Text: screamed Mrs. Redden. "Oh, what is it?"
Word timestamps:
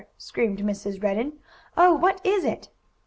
screamed 0.17 0.57
Mrs. 0.61 1.03
Redden. 1.03 1.33
"Oh, 1.77 1.93
what 1.93 2.25
is 2.25 2.43
it?" 2.43 2.69